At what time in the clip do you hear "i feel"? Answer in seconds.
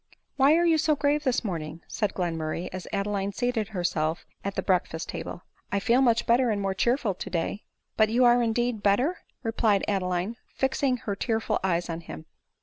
5.71-6.01